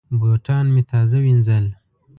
[0.19, 1.65] بوټان مې تازه وینځل.